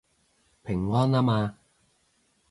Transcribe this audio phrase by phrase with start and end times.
[0.63, 1.57] 平安吖嘛